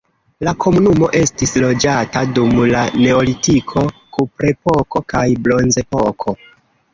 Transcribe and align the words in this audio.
La 0.45 0.51
komunumo 0.63 1.09
estis 1.19 1.51
loĝata 1.65 2.23
dum 2.37 2.55
la 2.71 2.81
neolitiko, 3.03 3.85
kuprepoko 4.19 5.03
kaj 5.15 5.23
bronzepoko. 5.47 6.37